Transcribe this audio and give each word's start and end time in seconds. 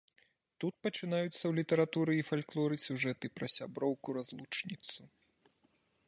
Тут 0.63 0.73
пачынаюцца 0.85 1.33
ў 1.33 1.51
літаратуры 1.59 2.15
і 2.19 2.23
фальклоры 2.29 2.75
сюжэты 2.85 3.25
пра 3.39 3.47
сяброўку-разлучніцу. 3.57 5.01